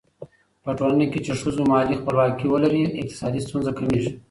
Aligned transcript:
په 0.63 0.69
ټولنه 0.77 1.05
کې 1.11 1.19
چې 1.25 1.33
ښځو 1.41 1.63
مالي 1.71 1.95
خپلواکي 2.01 2.47
ولري، 2.49 2.81
اقتصادي 3.01 3.41
ستونزې 3.47 3.71
کمېږي. 3.79 4.11